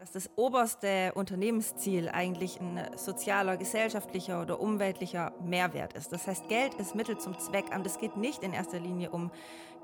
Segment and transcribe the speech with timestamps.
[0.00, 6.10] dass das oberste Unternehmensziel eigentlich ein sozialer, gesellschaftlicher oder umweltlicher Mehrwert ist.
[6.10, 9.30] Das heißt, Geld ist Mittel zum Zweck, aber es geht nicht in erster Linie um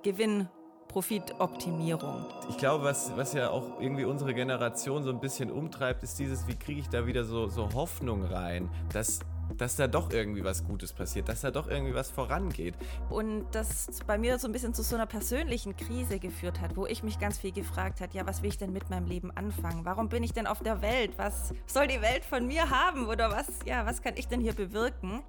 [0.03, 0.49] Gewinn.
[0.89, 2.25] Profitoptimierung.
[2.49, 6.47] Ich glaube, was, was ja auch irgendwie unsere Generation so ein bisschen umtreibt, ist dieses,
[6.47, 9.19] wie kriege ich da wieder so, so Hoffnung rein, dass
[9.57, 12.75] dass da doch irgendwie was Gutes passiert, dass da doch irgendwie was vorangeht.
[13.11, 16.87] Und das bei mir so ein bisschen zu so einer persönlichen Krise geführt hat, wo
[16.87, 19.85] ich mich ganz viel gefragt hat, ja, was will ich denn mit meinem Leben anfangen?
[19.85, 21.13] Warum bin ich denn auf der Welt?
[21.17, 24.55] Was soll die Welt von mir haben oder was ja, was kann ich denn hier
[24.55, 25.23] bewirken?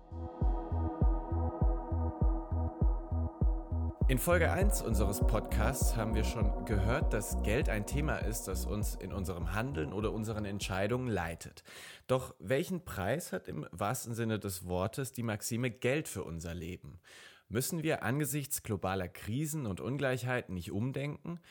[4.09, 8.65] In Folge 1 unseres Podcasts haben wir schon gehört, dass Geld ein Thema ist, das
[8.65, 11.65] uns in unserem Handeln oder unseren Entscheidungen leitet.
[12.07, 17.01] Doch welchen Preis hat im wahrsten Sinne des Wortes die Maxime Geld für unser Leben?
[17.49, 21.41] Müssen wir angesichts globaler Krisen und Ungleichheiten nicht umdenken?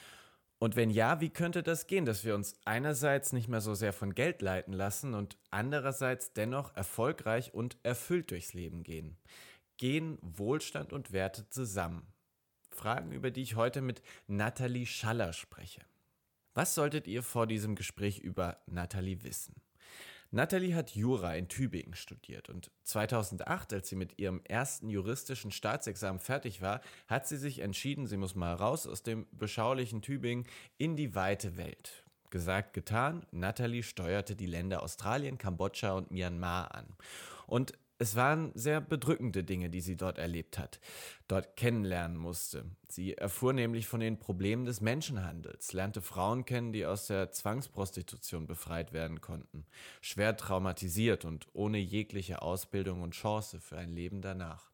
[0.58, 3.92] Und wenn ja, wie könnte das gehen, dass wir uns einerseits nicht mehr so sehr
[3.92, 9.18] von Geld leiten lassen und andererseits dennoch erfolgreich und erfüllt durchs Leben gehen?
[9.76, 12.15] Gehen Wohlstand und Werte zusammen?
[12.76, 15.80] Fragen, über die ich heute mit Nathalie Schaller spreche.
[16.54, 19.54] Was solltet ihr vor diesem Gespräch über Nathalie wissen?
[20.30, 26.20] Nathalie hat Jura in Tübingen studiert und 2008, als sie mit ihrem ersten juristischen Staatsexamen
[26.20, 30.46] fertig war, hat sie sich entschieden, sie muss mal raus aus dem beschaulichen Tübingen
[30.78, 32.04] in die weite Welt.
[32.30, 36.86] Gesagt, getan, Nathalie steuerte die Länder Australien, Kambodscha und Myanmar an.
[37.46, 40.80] Und es waren sehr bedrückende Dinge, die sie dort erlebt hat,
[41.28, 42.64] dort kennenlernen musste.
[42.88, 48.46] Sie erfuhr nämlich von den Problemen des Menschenhandels, lernte Frauen kennen, die aus der Zwangsprostitution
[48.46, 49.66] befreit werden konnten,
[50.00, 54.70] schwer traumatisiert und ohne jegliche Ausbildung und Chance für ein Leben danach.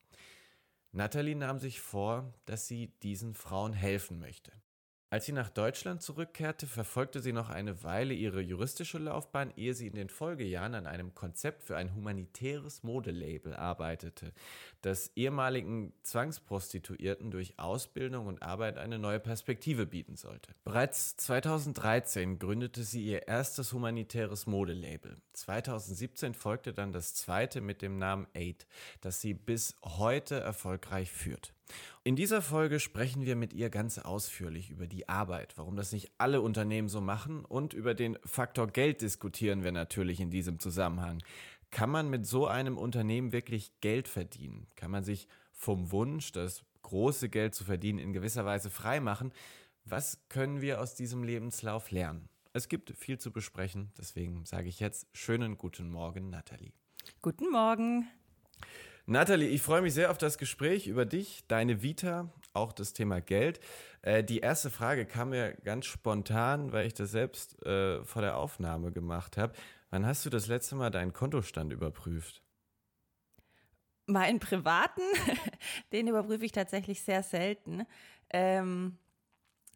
[0.91, 4.53] Natalie nahm sich vor, dass sie diesen Frauen helfen möchte.
[5.13, 9.87] Als sie nach Deutschland zurückkehrte, verfolgte sie noch eine Weile ihre juristische Laufbahn, ehe sie
[9.89, 14.33] in den Folgejahren an einem Konzept für ein humanitäres Modelabel arbeitete,
[14.81, 20.55] das ehemaligen Zwangsprostituierten durch Ausbildung und Arbeit eine neue Perspektive bieten sollte.
[20.65, 25.21] Bereits 2013 gründete sie ihr erstes humanitäres Modelabel.
[25.35, 28.67] 2017 folgte dann das zweite mit dem Namen Aid,
[29.03, 31.53] das sie bis heute erfolgreich führt.
[32.05, 36.11] In dieser Folge sprechen wir mit ihr ganz ausführlich über die Arbeit, warum das nicht
[36.19, 41.23] alle Unternehmen so machen und über den Faktor Geld diskutieren wir natürlich in diesem Zusammenhang.
[41.71, 44.67] Kann man mit so einem Unternehmen wirklich Geld verdienen?
[44.77, 49.33] Kann man sich vom Wunsch, das große Geld zu verdienen, in gewisser Weise frei machen?
[49.85, 52.29] Was können wir aus diesem Lebenslauf lernen?
[52.53, 56.73] Es gibt viel zu besprechen, deswegen sage ich jetzt schönen guten Morgen, Nathalie.
[57.23, 58.07] Guten Morgen.
[59.13, 63.21] Nathalie, ich freue mich sehr auf das Gespräch über dich, deine Vita, auch das Thema
[63.21, 63.61] Geld.
[64.01, 68.39] Äh, die erste Frage kam mir ganz spontan, weil ich das selbst äh, vor der
[68.39, 69.53] Aufnahme gemacht habe.
[69.91, 72.43] Wann hast du das letzte Mal deinen Kontostand überprüft?
[74.07, 75.03] Meinen privaten,
[75.93, 77.85] den überprüfe ich tatsächlich sehr selten.
[78.31, 78.97] Ähm,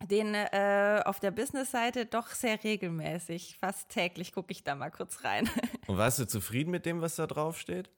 [0.03, 3.59] den äh, auf der Business-Seite doch sehr regelmäßig.
[3.61, 5.49] Fast täglich gucke ich da mal kurz rein.
[5.87, 7.91] Und warst du zufrieden mit dem, was da drauf steht?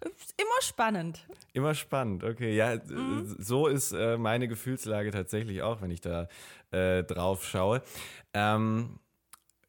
[0.00, 1.26] Immer spannend.
[1.52, 2.54] Immer spannend, okay.
[2.54, 3.36] Ja, mhm.
[3.38, 6.28] so ist äh, meine Gefühlslage tatsächlich auch, wenn ich da
[6.70, 7.82] äh, drauf schaue.
[8.32, 9.00] Ähm,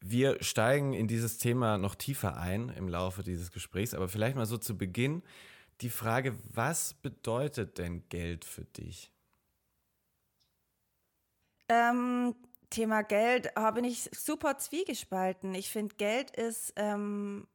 [0.00, 4.46] wir steigen in dieses Thema noch tiefer ein im Laufe dieses Gesprächs, aber vielleicht mal
[4.46, 5.22] so zu Beginn
[5.80, 9.12] die Frage, was bedeutet denn Geld für dich?
[11.68, 12.34] Ähm,
[12.70, 15.54] Thema Geld oh, bin ich super zwiegespalten.
[15.54, 17.46] Ich finde, Geld ist, ähm,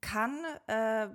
[0.00, 1.08] kann äh,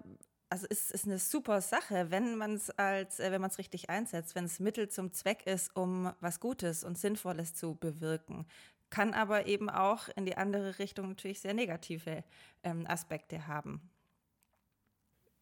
[0.50, 3.90] also ist, ist eine super Sache, wenn man es als, äh, wenn man es richtig
[3.90, 8.46] einsetzt, wenn es Mittel zum Zweck ist, um was Gutes und Sinnvolles zu bewirken.
[8.90, 12.24] Kann aber eben auch in die andere Richtung natürlich sehr negative
[12.64, 13.82] ähm, Aspekte haben.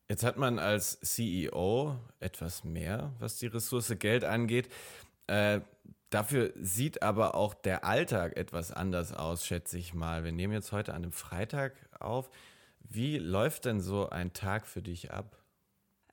[0.10, 4.70] Jetzt hat man als CEO etwas mehr, was die Ressource Geld angeht.
[5.28, 5.62] Äh,
[6.10, 10.24] dafür sieht aber auch der Alltag etwas anders aus, schätze ich mal.
[10.24, 12.30] Wir nehmen jetzt heute an einem Freitag auf.
[12.84, 15.44] Wie läuft denn so ein Tag für dich ab?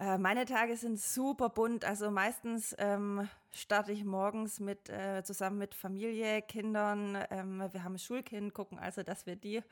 [0.01, 1.85] Äh, meine Tage sind super bunt.
[1.85, 7.19] Also meistens ähm, starte ich morgens mit äh, zusammen mit Familie, Kindern.
[7.29, 9.63] Ähm, wir haben Schulkind, gucken also, dass wir die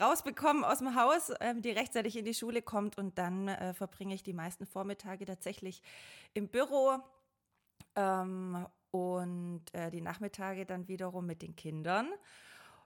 [0.00, 2.96] rausbekommen aus dem Haus, ähm, die rechtzeitig in die Schule kommt.
[2.96, 5.82] Und dann äh, verbringe ich die meisten Vormittage tatsächlich
[6.32, 6.98] im Büro.
[7.94, 12.08] Ähm, und äh, die Nachmittage dann wiederum mit den Kindern.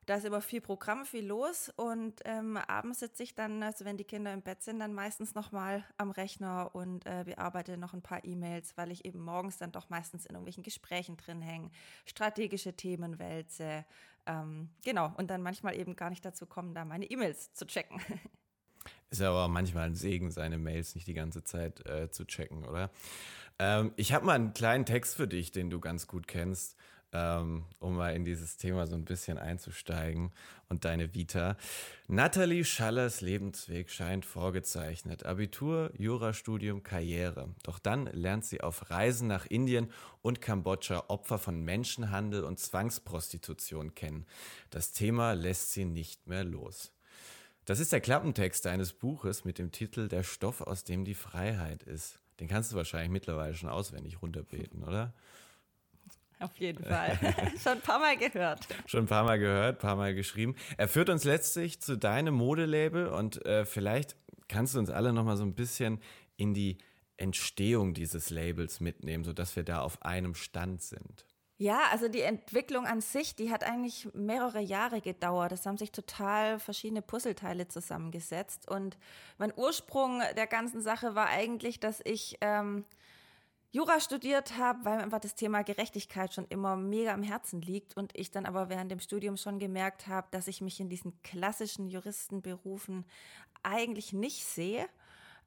[0.06, 3.96] Da ist immer viel Programm, viel los und ähm, abends sitze ich dann, also wenn
[3.96, 8.02] die Kinder im Bett sind, dann meistens nochmal am Rechner und äh, bearbeite noch ein
[8.02, 11.70] paar E-Mails, weil ich eben morgens dann doch meistens in irgendwelchen Gesprächen drin hänge,
[12.04, 13.84] strategische Themen wälze,
[14.26, 18.00] ähm, genau, und dann manchmal eben gar nicht dazu kommen, da meine E-Mails zu checken.
[19.10, 22.90] Ist aber manchmal ein Segen, seine Mails nicht die ganze Zeit äh, zu checken, oder?
[23.58, 26.76] Ähm, ich habe mal einen kleinen Text für dich, den du ganz gut kennst
[27.12, 30.32] ähm, um mal in dieses Thema so ein bisschen einzusteigen
[30.69, 31.56] und deine Vita.
[32.09, 35.26] Nathalie Schallers Lebensweg scheint vorgezeichnet.
[35.26, 37.55] Abitur, Jurastudium, Karriere.
[37.62, 39.91] Doch dann lernt sie auf Reisen nach Indien
[40.23, 44.26] und Kambodscha Opfer von Menschenhandel und Zwangsprostitution kennen.
[44.70, 46.93] Das Thema lässt sie nicht mehr los.
[47.64, 51.85] Das ist der Klappentext eines Buches mit dem Titel Der Stoff, aus dem die Freiheit
[51.85, 52.19] ist.
[52.41, 55.12] Den kannst du wahrscheinlich mittlerweile schon auswendig runterbeten, oder?
[56.43, 57.19] Auf jeden Fall.
[57.62, 58.67] Schon ein paar Mal gehört.
[58.87, 60.56] Schon ein paar Mal gehört, ein paar Mal geschrieben.
[60.77, 64.17] Er führt uns letztlich zu deinem Modelabel und äh, vielleicht
[64.49, 66.00] kannst du uns alle noch mal so ein bisschen
[66.37, 66.79] in die
[67.17, 71.25] Entstehung dieses Labels mitnehmen, sodass wir da auf einem Stand sind.
[71.59, 75.53] Ja, also die Entwicklung an sich, die hat eigentlich mehrere Jahre gedauert.
[75.53, 78.69] Es haben sich total verschiedene Puzzleteile zusammengesetzt.
[78.69, 78.99] Und
[79.38, 82.85] mein Ursprung der ganzen Sache war eigentlich, dass ich ähm,
[83.73, 87.97] Jura studiert habe, weil mir einfach das Thema Gerechtigkeit schon immer mega am Herzen liegt
[87.97, 91.21] und ich dann aber während dem Studium schon gemerkt habe, dass ich mich in diesen
[91.23, 93.07] klassischen Juristenberufen
[93.63, 94.87] eigentlich nicht sehe.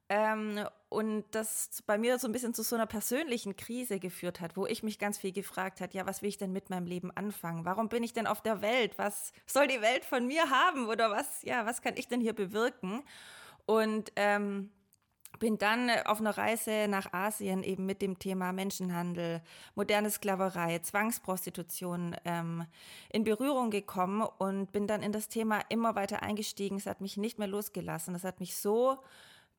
[0.08, 4.56] Ähm, und das bei mir so ein bisschen zu so einer persönlichen Krise geführt hat,
[4.56, 7.12] wo ich mich ganz viel gefragt hat, ja, was will ich denn mit meinem Leben
[7.12, 7.64] anfangen?
[7.64, 8.98] Warum bin ich denn auf der Welt?
[8.98, 10.88] Was soll die Welt von mir haben?
[10.88, 13.04] Oder was, ja, was kann ich denn hier bewirken?
[13.66, 14.70] Und ähm,
[15.38, 19.42] bin dann auf einer Reise nach Asien eben mit dem Thema Menschenhandel,
[19.74, 22.66] moderne Sklaverei, Zwangsprostitution ähm,
[23.10, 26.76] in Berührung gekommen und bin dann in das Thema immer weiter eingestiegen.
[26.76, 28.14] Es hat mich nicht mehr losgelassen.
[28.14, 28.98] Es hat mich so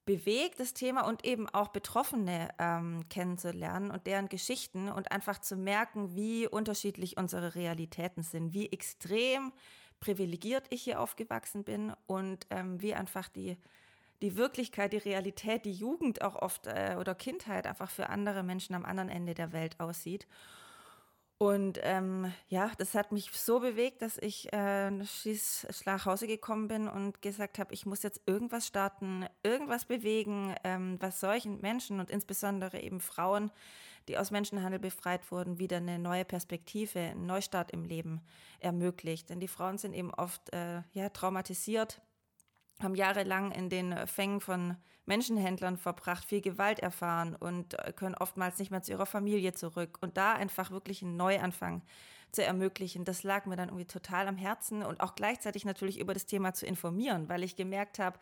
[0.06, 5.56] bewegt, das Thema und eben auch Betroffene ähm, kennenzulernen und deren Geschichten und einfach zu
[5.56, 9.52] merken, wie unterschiedlich unsere Realitäten sind, wie extrem
[10.00, 13.58] privilegiert ich hier aufgewachsen bin und ähm, wie einfach die
[14.22, 18.76] die Wirklichkeit, die Realität, die Jugend auch oft äh, oder Kindheit einfach für andere Menschen
[18.76, 20.28] am anderen Ende der Welt aussieht.
[21.40, 26.68] Und ähm, ja, das hat mich so bewegt, dass ich äh, schließlich nach Hause gekommen
[26.68, 32.00] bin und gesagt habe, ich muss jetzt irgendwas starten, irgendwas bewegen, ähm, was solchen Menschen
[32.00, 33.52] und insbesondere eben Frauen,
[34.08, 38.22] die aus Menschenhandel befreit wurden, wieder eine neue Perspektive, einen Neustart im Leben
[38.60, 39.30] ermöglicht.
[39.30, 42.02] Denn die Frauen sind eben oft äh, ja, traumatisiert
[42.82, 48.60] haben jahrelang in den Fängen von Menschenhändlern verbracht, viel Gewalt erfahren und äh, können oftmals
[48.60, 49.98] nicht mehr zu ihrer Familie zurück.
[50.02, 51.82] Und da einfach wirklich einen Neuanfang
[52.32, 56.14] zu ermöglichen, das lag mir dann irgendwie total am Herzen und auch gleichzeitig natürlich über
[56.14, 58.20] das Thema zu informieren, weil ich gemerkt habe,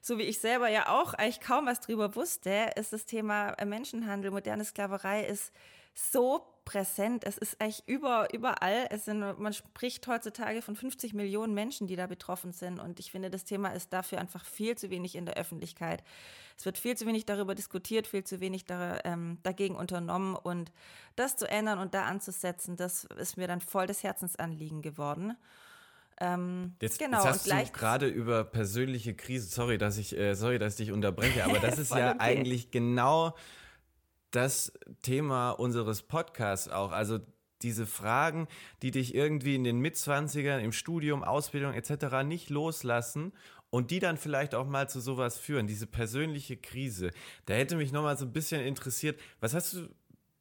[0.00, 4.30] so wie ich selber ja auch eigentlich kaum was drüber wusste, ist das Thema Menschenhandel,
[4.30, 5.52] moderne Sklaverei ist
[5.94, 7.24] so präsent.
[7.24, 8.86] Es ist eigentlich über, überall.
[8.90, 12.78] Es sind, man spricht heutzutage von 50 Millionen Menschen, die da betroffen sind.
[12.78, 16.02] Und ich finde, das Thema ist dafür einfach viel zu wenig in der Öffentlichkeit.
[16.56, 20.36] Es wird viel zu wenig darüber diskutiert, viel zu wenig da, ähm, dagegen unternommen.
[20.36, 20.72] Und
[21.16, 25.36] das zu ändern und da anzusetzen, das ist mir dann voll das Herzensanliegen geworden.
[26.20, 30.58] Ähm, jetzt, genau, jetzt hast du gerade über persönliche Krise, sorry, dass ich, äh, sorry,
[30.58, 32.20] dass ich dich unterbreche, aber das ist ja okay.
[32.20, 33.34] eigentlich genau
[34.32, 36.90] das Thema unseres Podcasts auch.
[36.92, 37.20] Also
[37.62, 38.48] diese Fragen,
[38.82, 42.24] die dich irgendwie in den Mitzwanzigern, im Studium, Ausbildung etc.
[42.24, 43.32] nicht loslassen
[43.70, 47.12] und die dann vielleicht auch mal zu sowas führen, diese persönliche Krise.
[47.46, 49.88] Da hätte mich nochmal so ein bisschen interessiert, was hast du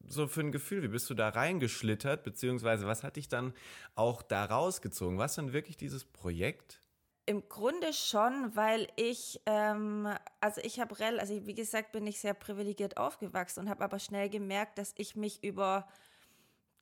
[0.07, 0.81] so für ein Gefühl?
[0.83, 3.53] Wie bist du da reingeschlittert, beziehungsweise was hat dich dann
[3.95, 5.17] auch da rausgezogen?
[5.17, 6.80] Was denn wirklich dieses Projekt?
[7.25, 10.09] Im Grunde schon, weil ich, ähm,
[10.39, 14.27] also ich habe, also wie gesagt, bin ich sehr privilegiert aufgewachsen und habe aber schnell
[14.29, 15.87] gemerkt, dass ich mich über,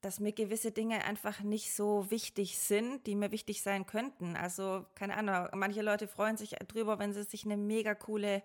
[0.01, 4.38] dass mir gewisse Dinge einfach nicht so wichtig sind, die mir wichtig sein könnten.
[4.38, 8.41] Also keine Ahnung, manche Leute freuen sich drüber, wenn sie sich eine mega coole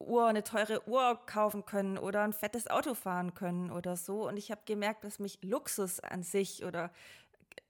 [0.00, 4.28] Uhr, eine teure Uhr kaufen können oder ein fettes Auto fahren können oder so.
[4.28, 6.90] Und ich habe gemerkt, dass mich Luxus an sich oder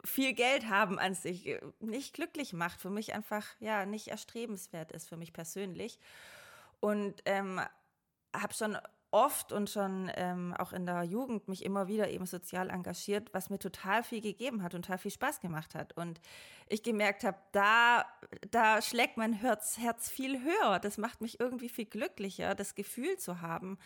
[0.05, 4.93] viel Geld haben an sich äh, nicht glücklich macht, für mich einfach ja nicht erstrebenswert
[4.93, 5.99] ist, für mich persönlich.
[6.81, 7.61] Und ähm,
[8.35, 8.79] habe schon
[9.11, 13.49] oft und schon ähm, auch in der Jugend mich immer wieder eben sozial engagiert, was
[13.49, 15.95] mir total viel gegeben hat und total viel Spaß gemacht hat.
[15.97, 16.21] Und
[16.69, 18.05] ich gemerkt habe, da,
[18.51, 20.79] da schlägt mein Herz, Herz viel höher.
[20.79, 23.79] Das macht mich irgendwie viel glücklicher, das Gefühl zu haben,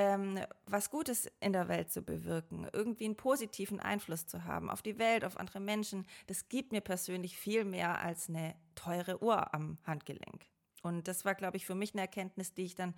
[0.00, 4.80] ähm, was Gutes in der Welt zu bewirken, irgendwie einen positiven Einfluss zu haben auf
[4.80, 9.52] die Welt, auf andere Menschen, das gibt mir persönlich viel mehr als eine teure Uhr
[9.52, 10.46] am Handgelenk.
[10.82, 12.94] Und das war, glaube ich, für mich eine Erkenntnis, die ich dann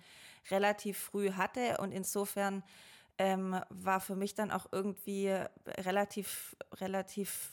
[0.49, 1.77] relativ früh hatte.
[1.79, 2.63] Und insofern
[3.17, 5.27] ähm, war für mich dann auch irgendwie
[5.67, 7.51] relativ, relativ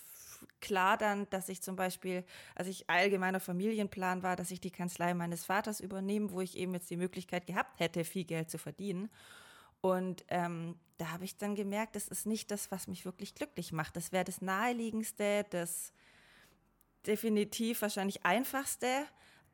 [0.61, 2.25] klar dann, dass ich zum Beispiel,
[2.55, 6.75] als ich allgemeiner Familienplan war, dass ich die Kanzlei meines Vaters übernehme, wo ich eben
[6.75, 9.11] jetzt die Möglichkeit gehabt hätte, viel Geld zu verdienen.
[9.81, 13.73] Und ähm, da habe ich dann gemerkt, das ist nicht das, was mich wirklich glücklich
[13.73, 13.97] macht.
[13.97, 15.93] Das wäre das naheliegendste, das
[17.07, 19.07] definitiv wahrscheinlich einfachste,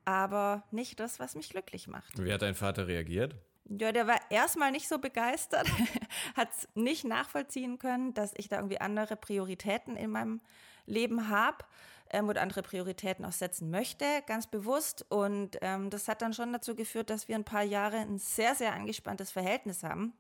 [0.04, 2.22] aber nicht das, was mich glücklich macht.
[2.22, 3.36] Wie hat dein Vater reagiert?
[3.68, 5.68] Ja, der war erstmal nicht so begeistert,
[6.36, 10.40] hat es nicht nachvollziehen können, dass ich da irgendwie andere Prioritäten in meinem
[10.86, 11.64] Leben habe
[12.10, 15.04] ähm, oder andere Prioritäten auch setzen möchte, ganz bewusst.
[15.08, 18.54] Und ähm, das hat dann schon dazu geführt, dass wir ein paar Jahre ein sehr,
[18.54, 20.12] sehr angespanntes Verhältnis haben.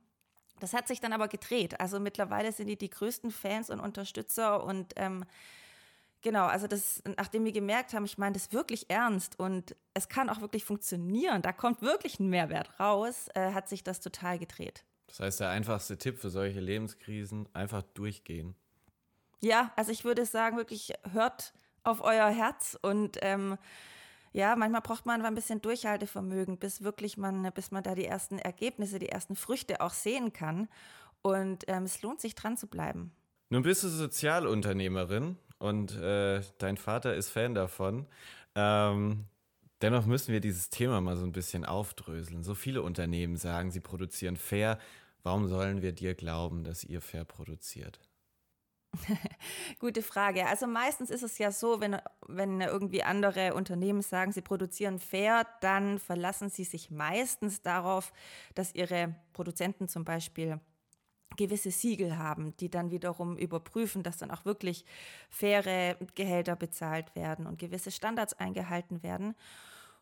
[0.60, 1.80] Das hat sich dann aber gedreht.
[1.80, 5.24] Also mittlerweile sind die die größten Fans und Unterstützer und ähm,
[6.22, 10.28] Genau, also das, nachdem wir gemerkt haben, ich meine das wirklich ernst und es kann
[10.28, 14.84] auch wirklich funktionieren, da kommt wirklich ein Mehrwert raus, äh, hat sich das total gedreht.
[15.06, 18.56] Das heißt, der einfachste Tipp für solche Lebenskrisen, einfach durchgehen.
[19.40, 21.52] Ja, also ich würde sagen, wirklich hört
[21.82, 23.58] auf euer Herz und ähm,
[24.32, 28.38] ja, manchmal braucht man ein bisschen Durchhaltevermögen, bis wirklich man, bis man da die ersten
[28.38, 30.68] Ergebnisse, die ersten Früchte auch sehen kann.
[31.22, 33.12] Und ähm, es lohnt sich dran zu bleiben.
[33.48, 38.06] Nun bist du Sozialunternehmerin und äh, dein Vater ist Fan davon.
[38.54, 39.24] Ähm,
[39.80, 42.42] dennoch müssen wir dieses Thema mal so ein bisschen aufdröseln.
[42.42, 44.78] So viele Unternehmen sagen, sie produzieren fair.
[45.22, 48.00] Warum sollen wir dir glauben, dass ihr fair produziert?
[49.80, 50.46] Gute Frage.
[50.46, 55.46] Also meistens ist es ja so, wenn, wenn irgendwie andere Unternehmen sagen, sie produzieren fair,
[55.60, 58.12] dann verlassen sie sich meistens darauf,
[58.54, 60.60] dass ihre Produzenten zum Beispiel
[61.36, 64.84] gewisse Siegel haben, die dann wiederum überprüfen, dass dann auch wirklich
[65.28, 69.34] faire Gehälter bezahlt werden und gewisse Standards eingehalten werden.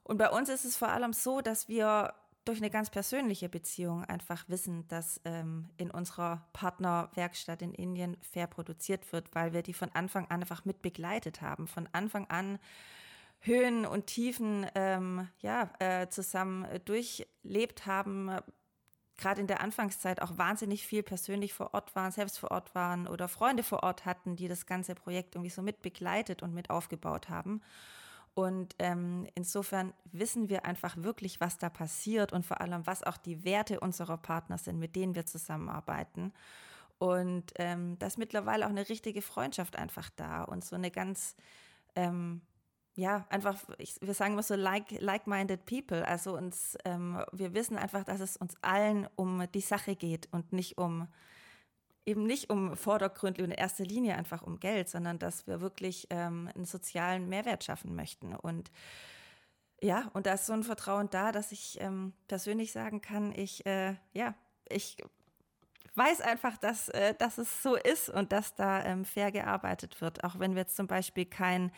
[0.03, 4.05] Und bei uns ist es vor allem so, dass wir durch eine ganz persönliche Beziehung
[4.05, 9.75] einfach wissen, dass ähm, in unserer Partnerwerkstatt in Indien fair produziert wird, weil wir die
[9.75, 11.67] von Anfang an einfach mit begleitet haben.
[11.67, 12.59] Von Anfang an
[13.41, 18.31] Höhen und Tiefen ähm, ja, äh, zusammen durchlebt haben,
[19.17, 23.07] gerade in der Anfangszeit auch wahnsinnig viel persönlich vor Ort waren, selbst vor Ort waren
[23.07, 26.71] oder Freunde vor Ort hatten, die das ganze Projekt irgendwie so mit begleitet und mit
[26.71, 27.61] aufgebaut haben.
[28.35, 33.17] Und ähm, insofern wissen wir einfach wirklich, was da passiert und vor allem, was auch
[33.17, 36.33] die Werte unserer Partner sind, mit denen wir zusammenarbeiten.
[36.99, 41.37] Und ähm, da ist mittlerweile auch eine richtige Freundschaft einfach da und so eine ganz
[41.95, 42.41] ähm,
[42.97, 46.07] ja, einfach, ich, wir sagen immer so like, like-minded people.
[46.07, 50.53] Also uns, ähm, wir wissen einfach, dass es uns allen um die Sache geht und
[50.53, 51.09] nicht um,
[52.06, 56.50] eben nicht um vordergründlich in erster Linie einfach um Geld, sondern dass wir wirklich ähm,
[56.54, 58.34] einen sozialen Mehrwert schaffen möchten.
[58.34, 58.70] Und
[59.82, 63.66] ja, und da ist so ein Vertrauen da, dass ich ähm, persönlich sagen kann, ich,
[63.66, 64.34] äh, ja,
[64.68, 64.96] ich
[65.94, 70.25] weiß einfach, dass, äh, dass es so ist und dass da ähm, fair gearbeitet wird.
[70.25, 71.70] Auch wenn wir jetzt zum Beispiel kein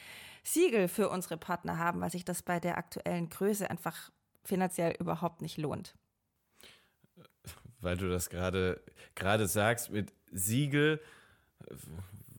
[0.42, 4.11] Siegel für unsere Partner haben, weil sich das bei der aktuellen Größe einfach
[4.45, 5.97] finanziell überhaupt nicht lohnt.
[7.87, 8.81] Weil du das gerade
[9.14, 11.00] gerade sagst mit Siegel,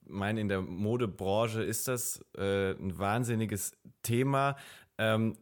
[0.05, 3.71] meine in der Modebranche ist das äh, ein wahnsinniges
[4.03, 4.57] Thema.
[4.97, 5.37] Ähm,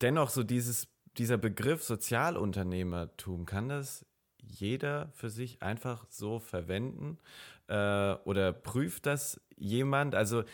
[0.00, 0.86] dennoch so dieses
[1.18, 4.06] dieser Begriff Sozialunternehmertum kann das
[4.40, 7.18] jeder für sich einfach so verwenden?
[7.66, 10.14] Äh, oder prüft das jemand?
[10.14, 10.44] Also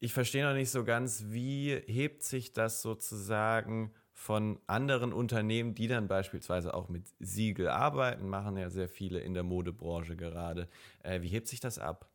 [0.00, 3.92] ich verstehe noch nicht so ganz, wie hebt sich das sozusagen
[4.24, 9.34] von anderen Unternehmen, die dann beispielsweise auch mit Siegel arbeiten, machen ja sehr viele in
[9.34, 10.66] der Modebranche gerade.
[11.02, 12.08] Äh, wie hebt sich das ab?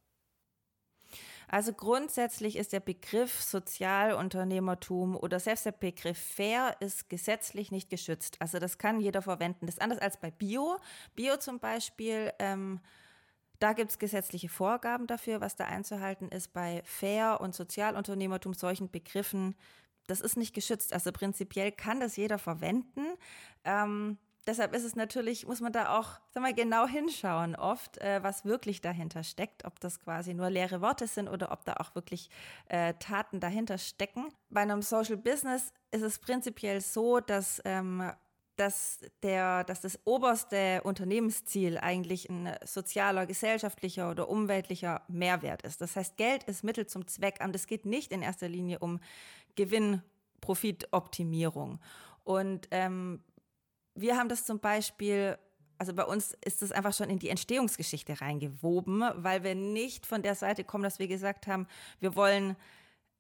[1.48, 8.38] Also grundsätzlich ist der Begriff Sozialunternehmertum oder selbst der Begriff Fair ist gesetzlich nicht geschützt.
[8.39, 9.68] Also das kann jeder verwenden.
[9.68, 10.80] Das ist anders als bei Bio.
[11.16, 12.80] Bio zum Beispiel, ähm,
[13.60, 16.54] da gibt es gesetzliche Vorgaben dafür, was da einzuhalten ist.
[16.54, 19.54] Bei Fair und Sozialunternehmertum, solchen Begriffen,
[20.10, 20.94] das ist nicht geschützt.
[20.94, 23.06] Also prinzipiell kann das jeder verwenden.
[23.63, 28.24] Ähm, deshalb ist es natürlich, muss man da auch sag mal, genau hinschauen, oft, äh,
[28.24, 31.96] was wirklich dahinter steckt, ob das quasi nur leere Worte sind oder ob da auch
[31.96, 32.30] wirklich
[32.68, 34.28] äh, Taten dahinter stecken.
[34.50, 38.12] Bei einem Social Business ist es prinzipiell so, dass ähm,
[38.60, 45.80] dass, der, dass das oberste Unternehmensziel eigentlich ein sozialer, gesellschaftlicher oder umweltlicher Mehrwert ist.
[45.80, 49.00] Das heißt, Geld ist Mittel zum Zweck, und es geht nicht in erster Linie um
[49.56, 50.01] Gewinn,
[50.41, 51.79] Profitoptimierung.
[52.24, 53.22] Und ähm,
[53.96, 55.38] wir haben das zum Beispiel
[55.79, 60.22] also bei uns ist das einfach schon in die Entstehungsgeschichte reingewoben, weil wir nicht von
[60.22, 61.68] der Seite kommen, dass wir gesagt haben,
[62.01, 62.58] wir wollen,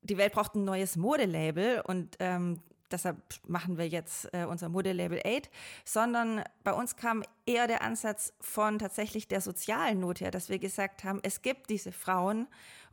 [0.01, 2.59] die Welt braucht ein neues Modelabel und ähm,
[2.91, 3.17] deshalb
[3.47, 5.49] machen wir jetzt äh, unser Modelabel 8,
[5.85, 10.59] sondern bei uns kam eher der Ansatz von tatsächlich der sozialen Not her, dass wir
[10.59, 12.47] gesagt haben, es gibt diese Frauen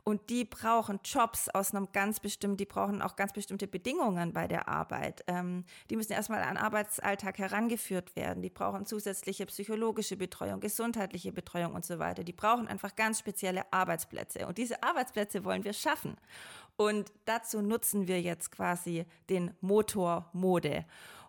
[0.07, 4.47] und die brauchen Jobs aus einem ganz bestimmten, die brauchen auch ganz bestimmte Bedingungen bei
[4.47, 5.21] der Arbeit.
[5.27, 8.41] Ähm, die müssen erstmal an Arbeitsalltag herangeführt werden.
[8.41, 12.23] Die brauchen zusätzliche psychologische Betreuung, gesundheitliche Betreuung und so weiter.
[12.23, 14.47] Die brauchen einfach ganz spezielle Arbeitsplätze.
[14.47, 16.15] Und diese Arbeitsplätze wollen wir schaffen.
[16.77, 20.85] Und dazu nutzen wir jetzt quasi den Motor Mode.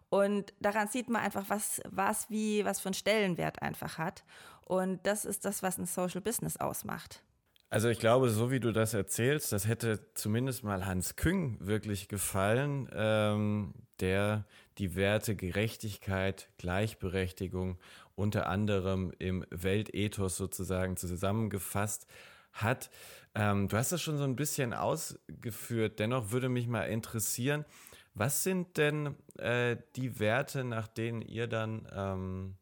[0.08, 4.22] Und daran sieht man einfach, was, was wie, was für einen Stellenwert einfach hat.
[4.66, 7.24] Und das ist das, was ein Social Business ausmacht.
[7.70, 12.08] Also ich glaube, so wie du das erzählst, das hätte zumindest mal Hans Küng wirklich
[12.08, 14.46] gefallen, ähm, der
[14.78, 17.78] die Werte Gerechtigkeit, Gleichberechtigung
[18.14, 22.06] unter anderem im Weltethos sozusagen zusammengefasst
[22.52, 22.90] hat.
[23.34, 27.66] Ähm, du hast das schon so ein bisschen ausgeführt, dennoch würde mich mal interessieren,
[28.14, 32.56] was sind denn äh, die Werte, nach denen ihr dann ähm,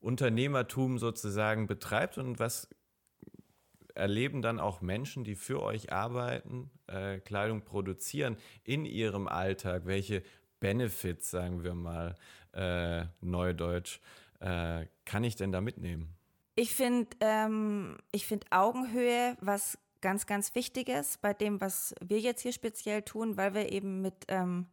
[0.00, 2.68] Unternehmertum sozusagen betreibt und was
[3.94, 9.86] erleben dann auch Menschen, die für euch arbeiten, äh, Kleidung produzieren in ihrem Alltag?
[9.86, 10.22] Welche
[10.60, 12.14] Benefits, sagen wir mal,
[12.52, 14.00] äh, neudeutsch,
[14.40, 16.14] äh, kann ich denn da mitnehmen?
[16.56, 22.52] Ich finde ähm, find Augenhöhe was ganz, ganz Wichtiges bei dem, was wir jetzt hier
[22.52, 24.66] speziell tun, weil wir eben mit, ähm,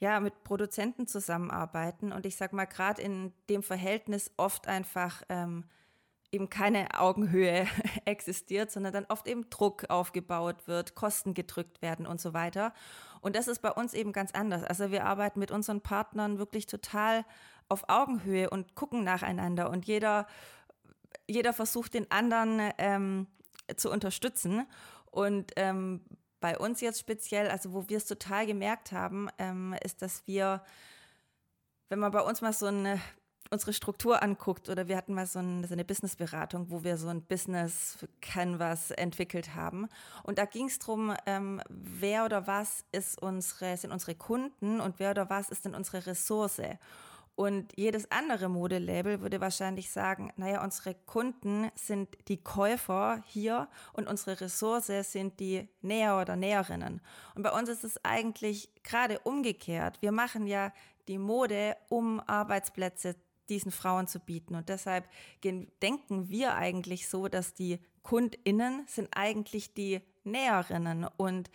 [0.00, 2.12] ja, mit Produzenten zusammenarbeiten.
[2.12, 5.64] Und ich sag mal, gerade in dem Verhältnis oft einfach ähm,
[6.32, 7.66] eben keine Augenhöhe
[8.06, 12.72] existiert, sondern dann oft eben Druck aufgebaut wird, Kosten gedrückt werden und so weiter.
[13.20, 14.64] Und das ist bei uns eben ganz anders.
[14.64, 17.24] Also wir arbeiten mit unseren Partnern wirklich total
[17.68, 20.26] auf Augenhöhe und gucken nacheinander und jeder,
[21.28, 23.26] jeder versucht den anderen ähm,
[23.76, 24.66] zu unterstützen.
[25.10, 26.00] Und ähm,
[26.40, 30.64] bei uns jetzt speziell, also wo wir es total gemerkt haben, ähm, ist, dass wir,
[31.88, 33.00] wenn man bei uns mal so eine
[33.52, 37.08] unsere Struktur anguckt, oder wir hatten mal so, ein, so eine Businessberatung, wo wir so
[37.08, 39.88] ein Business Canvas entwickelt haben.
[40.22, 44.98] Und da ging es darum, ähm, wer oder was ist unsere, sind unsere Kunden und
[44.98, 46.62] wer oder was ist denn unsere Ressource.
[47.34, 54.06] Und jedes andere Modelabel würde wahrscheinlich sagen, naja, unsere Kunden sind die Käufer hier und
[54.06, 57.00] unsere Ressource sind die Näher oder Näherinnen.
[57.34, 60.00] Und bei uns ist es eigentlich gerade umgekehrt.
[60.02, 60.72] Wir machen ja
[61.08, 63.16] die Mode, um Arbeitsplätze
[63.48, 64.54] diesen Frauen zu bieten.
[64.54, 65.08] Und deshalb
[65.44, 71.50] denken wir eigentlich so, dass die KundInnen sind eigentlich die Näherinnen und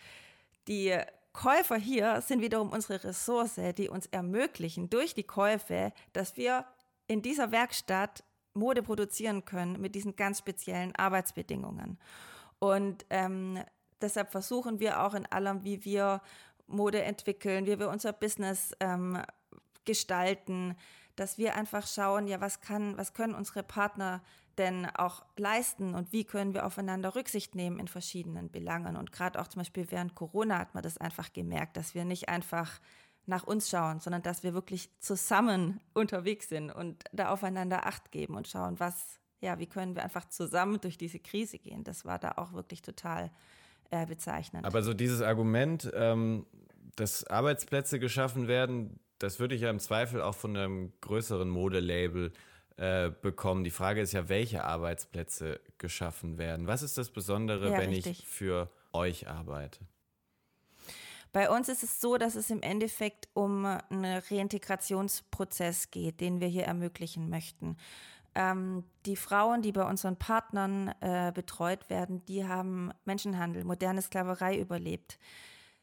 [0.66, 0.98] die
[1.32, 6.64] Käufer hier sind wiederum unsere Ressource, die uns ermöglichen durch die Käufe, dass wir
[7.06, 8.24] in dieser Werkstatt
[8.54, 11.98] Mode produzieren können mit diesen ganz speziellen Arbeitsbedingungen.
[12.58, 13.62] Und ähm,
[14.00, 16.20] deshalb versuchen wir auch in allem, wie wir
[16.66, 19.22] Mode entwickeln, wie wir unser Business ähm,
[19.84, 20.76] gestalten,
[21.18, 24.22] dass wir einfach schauen, ja, was kann, was können unsere Partner
[24.58, 28.96] denn auch leisten und wie können wir aufeinander Rücksicht nehmen in verschiedenen Belangen.
[28.96, 32.28] Und gerade auch zum Beispiel während Corona hat man das einfach gemerkt, dass wir nicht
[32.28, 32.80] einfach
[33.26, 38.34] nach uns schauen, sondern dass wir wirklich zusammen unterwegs sind und da aufeinander Acht geben
[38.34, 41.84] und schauen, was, ja, wie können wir einfach zusammen durch diese Krise gehen.
[41.84, 43.30] Das war da auch wirklich total
[43.90, 44.64] äh, bezeichnend.
[44.64, 46.46] Aber so dieses Argument, ähm,
[46.96, 52.32] dass Arbeitsplätze geschaffen werden, das würde ich ja im Zweifel auch von einem größeren Modelabel
[52.76, 53.64] äh, bekommen.
[53.64, 56.66] Die Frage ist ja, welche Arbeitsplätze geschaffen werden.
[56.66, 58.20] Was ist das Besondere, ja, wenn richtig.
[58.20, 59.80] ich für euch arbeite?
[61.32, 66.48] Bei uns ist es so, dass es im Endeffekt um einen Reintegrationsprozess geht, den wir
[66.48, 67.76] hier ermöglichen möchten.
[68.34, 74.56] Ähm, die Frauen, die bei unseren Partnern äh, betreut werden, die haben Menschenhandel, moderne Sklaverei
[74.58, 75.18] überlebt.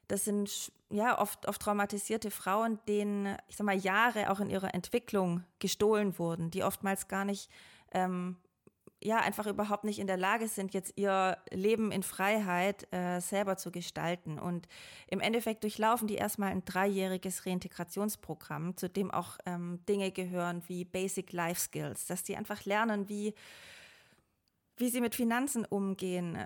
[0.07, 4.73] Das sind ja oft, oft traumatisierte Frauen, denen, ich sag mal, Jahre auch in ihrer
[4.73, 7.49] Entwicklung gestohlen wurden, die oftmals gar nicht,
[7.91, 8.37] ähm,
[9.03, 13.57] ja, einfach überhaupt nicht in der Lage sind, jetzt ihr Leben in Freiheit äh, selber
[13.57, 14.39] zu gestalten.
[14.39, 14.67] Und
[15.07, 20.85] im Endeffekt durchlaufen die erstmal ein dreijähriges Reintegrationsprogramm, zu dem auch ähm, Dinge gehören wie
[20.85, 23.35] Basic Life Skills, dass die einfach lernen, wie,
[24.77, 26.37] wie sie mit Finanzen umgehen,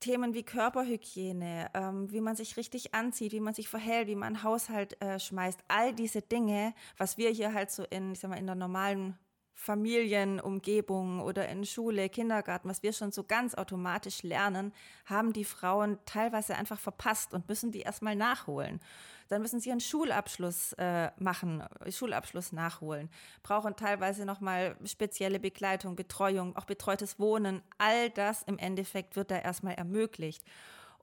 [0.00, 4.42] Themen wie Körperhygiene, ähm, wie man sich richtig anzieht, wie man sich verhält, wie man
[4.42, 8.38] Haushalt äh, schmeißt, all diese Dinge, was wir hier halt so in, ich sag mal,
[8.38, 9.18] in der normalen
[9.54, 14.72] Familienumgebung oder in Schule, Kindergarten, was wir schon so ganz automatisch lernen,
[15.06, 18.80] haben die Frauen teilweise einfach verpasst und müssen die erstmal nachholen.
[19.28, 23.08] Dann müssen sie einen Schulabschluss äh, machen, Schulabschluss nachholen,
[23.42, 27.62] brauchen teilweise nochmal spezielle Begleitung, Betreuung, auch betreutes Wohnen.
[27.78, 30.44] All das im Endeffekt wird da erstmal ermöglicht.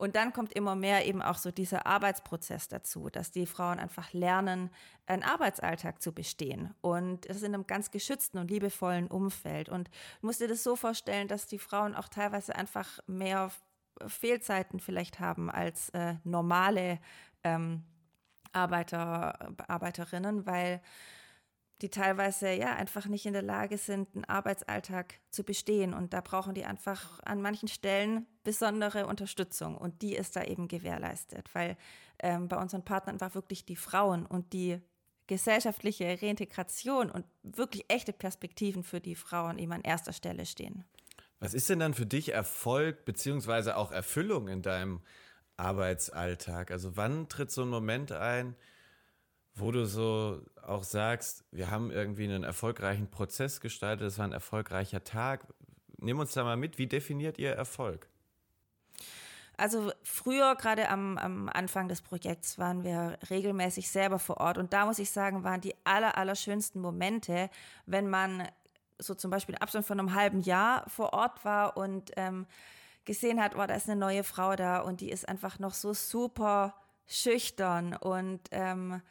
[0.02, 4.14] Und dann kommt immer mehr eben auch so dieser Arbeitsprozess dazu, dass die Frauen einfach
[4.14, 4.72] lernen,
[5.06, 6.74] einen Arbeitsalltag zu bestehen.
[6.82, 9.70] Und das in einem ganz geschützten und liebevollen Umfeld.
[9.70, 13.52] Und du musst dir das so vorstellen, dass die Frauen auch teilweise einfach mehr
[14.08, 16.98] Fehlzeiten vielleicht haben als äh, normale
[17.44, 17.84] ähm,
[18.54, 20.82] Arbeiter, Arbeiterinnen, weil
[21.82, 25.94] die teilweise ja einfach nicht in der Lage sind, einen Arbeitsalltag zu bestehen.
[25.94, 29.78] Und da brauchen die einfach an manchen Stellen besondere Unterstützung.
[29.78, 31.78] Und die ist da eben gewährleistet, weil
[32.20, 34.80] ähm, bei unseren Partnern einfach wirklich die Frauen und die
[35.28, 40.84] gesellschaftliche Reintegration und wirklich echte Perspektiven für die Frauen eben an erster Stelle stehen.
[41.40, 45.02] Was ist denn dann für dich Erfolg beziehungsweise auch Erfüllung in deinem
[45.58, 46.70] Arbeitsalltag?
[46.70, 48.56] Also wann tritt so ein Moment ein,
[49.56, 54.34] wo du so auch sagst, wir haben irgendwie einen erfolgreichen Prozess gestaltet, es war ein
[54.34, 55.46] erfolgreicher Tag.
[55.98, 58.08] Nimm uns da mal mit, wie definiert ihr Erfolg?
[59.58, 64.58] Also früher, gerade am, am Anfang des Projekts, waren wir regelmäßig selber vor Ort.
[64.58, 67.50] Und da muss ich sagen, waren die aller, aller schönsten Momente,
[67.86, 68.48] wenn man
[68.98, 72.48] so zum Beispiel im Abstand von einem halben Jahr vor Ort war und ähm,
[73.06, 75.94] gesehen hat, oh, da ist eine neue Frau da und die ist einfach noch so
[75.94, 76.76] super
[77.08, 79.02] schüchtern und ähm,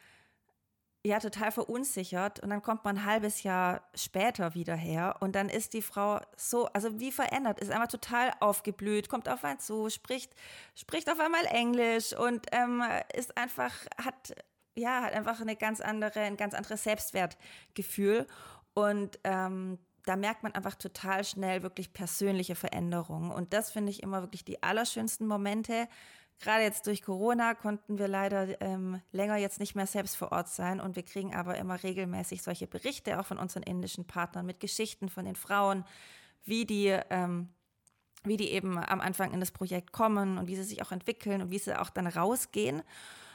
[1.03, 5.49] ja total verunsichert und dann kommt man ein halbes Jahr später wieder her und dann
[5.49, 9.89] ist die Frau so, also wie verändert, ist einfach total aufgeblüht, kommt auf einen zu,
[9.89, 10.35] spricht,
[10.75, 12.83] spricht auf einmal Englisch und ähm,
[13.15, 14.35] ist einfach, hat,
[14.75, 18.27] ja, hat einfach eine ganz andere, ein ganz anderes Selbstwertgefühl
[18.75, 24.03] und ähm, da merkt man einfach total schnell wirklich persönliche Veränderungen und das finde ich
[24.03, 25.89] immer wirklich die allerschönsten Momente,
[26.41, 30.49] Gerade jetzt durch Corona konnten wir leider ähm, länger jetzt nicht mehr selbst vor Ort
[30.49, 34.59] sein und wir kriegen aber immer regelmäßig solche Berichte auch von unseren indischen Partnern mit
[34.59, 35.85] Geschichten von den Frauen,
[36.45, 37.51] wie die, ähm,
[38.25, 41.43] wie die eben am Anfang in das Projekt kommen und wie sie sich auch entwickeln
[41.43, 42.83] und wie sie auch dann rausgehen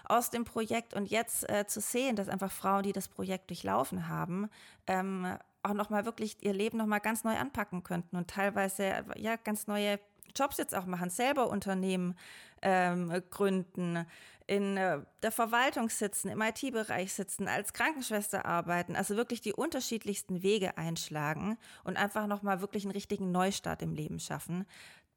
[0.05, 0.95] aus dem Projekt.
[0.95, 4.49] Und jetzt äh, zu sehen, dass einfach Frauen, die das Projekt durchlaufen haben,
[4.87, 9.67] ähm, auch nochmal wirklich ihr Leben nochmal ganz neu anpacken könnten und teilweise ja ganz
[9.67, 9.99] neue
[10.35, 12.15] Jobs jetzt auch machen, selber Unternehmen
[12.61, 14.05] ähm, gründen,
[14.47, 20.43] in äh, der Verwaltung sitzen, im IT-Bereich sitzen, als Krankenschwester arbeiten, also wirklich die unterschiedlichsten
[20.43, 24.65] Wege einschlagen und einfach nochmal wirklich einen richtigen Neustart im Leben schaffen.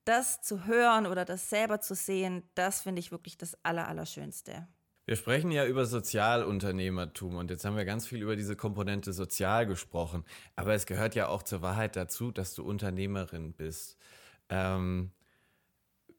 [0.04, 4.66] Das zu hören oder das selber zu sehen, das finde ich wirklich das Allerallerschönste.
[5.08, 9.66] Wir sprechen ja über Sozialunternehmertum und jetzt haben wir ganz viel über diese Komponente sozial
[9.66, 10.22] gesprochen.
[10.54, 13.96] Aber es gehört ja auch zur Wahrheit dazu, dass du Unternehmerin bist.
[14.50, 15.12] Ähm,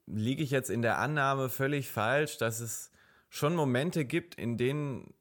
[0.08, 2.90] liege ich jetzt in der Annahme völlig falsch, dass es
[3.30, 5.14] schon Momente gibt, in denen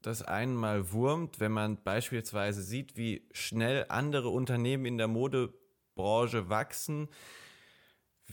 [0.00, 6.48] das einen mal wurmt, wenn man beispielsweise sieht, wie schnell andere Unternehmen in der Modebranche
[6.48, 7.08] wachsen,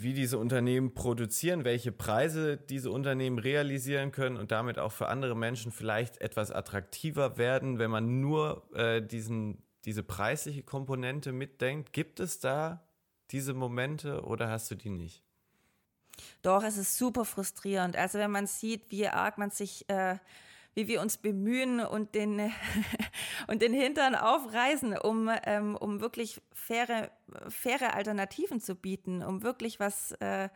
[0.01, 5.35] wie diese Unternehmen produzieren, welche Preise diese Unternehmen realisieren können und damit auch für andere
[5.35, 11.93] Menschen vielleicht etwas attraktiver werden, wenn man nur äh, diesen, diese preisliche Komponente mitdenkt.
[11.93, 12.87] Gibt es da
[13.31, 15.23] diese Momente oder hast du die nicht?
[16.41, 17.95] Doch, es ist super frustrierend.
[17.95, 20.17] Also wenn man sieht, wie arg man sich, äh,
[20.79, 22.39] wie wir uns bemühen und den,
[23.47, 27.11] und den Hintern aufreißen, um, ähm, um wirklich faire,
[27.49, 30.47] faire Alternativen zu bieten, um wirklich was, äh,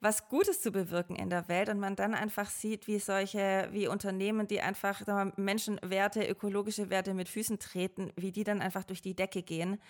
[0.00, 3.88] was Gutes zu bewirken in der Welt und man dann einfach sieht, wie solche, wie
[3.88, 9.02] Unternehmen, die einfach mal, Menschenwerte, ökologische Werte mit Füßen treten, wie die dann einfach durch
[9.02, 9.80] die Decke gehen,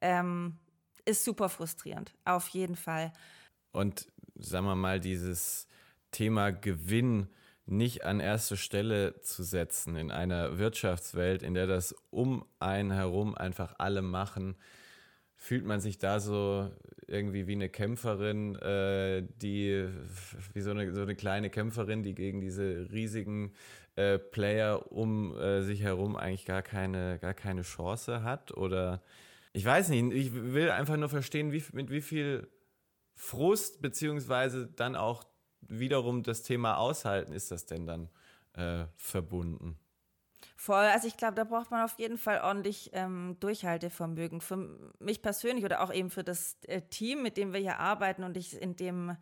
[0.00, 0.56] ähm,
[1.04, 3.12] ist super frustrierend, auf jeden Fall.
[3.72, 5.66] Und sagen wir mal, dieses
[6.12, 7.28] Thema Gewinn
[7.66, 13.34] nicht an erste Stelle zu setzen in einer Wirtschaftswelt, in der das um einen herum
[13.34, 14.56] einfach alle machen,
[15.34, 16.70] fühlt man sich da so
[17.06, 19.88] irgendwie wie eine Kämpferin, äh, die
[20.54, 23.52] wie so eine, so eine kleine Kämpferin, die gegen diese riesigen
[23.96, 28.52] äh, Player um äh, sich herum eigentlich gar keine, gar keine Chance hat?
[28.56, 29.02] Oder
[29.52, 32.48] ich weiß nicht, ich will einfach nur verstehen, wie, mit wie viel
[33.14, 35.24] Frust beziehungsweise dann auch
[35.68, 38.08] wiederum das Thema Aushalten ist das denn dann
[38.54, 39.78] äh, verbunden?
[40.56, 44.40] Voll, also ich glaube, da braucht man auf jeden Fall ordentlich ähm, Durchhaltevermögen.
[44.40, 44.56] Für
[44.98, 48.36] mich persönlich oder auch eben für das äh, Team, mit dem wir hier arbeiten und
[48.36, 49.16] ich in dem,